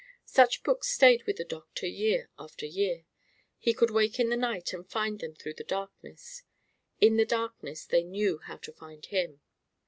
[0.25, 3.05] Such books stayed with the doctor year after year.
[3.59, 6.41] He could wake in the night and find them through the darkness;
[6.99, 9.41] in the darkness they knew how to find him.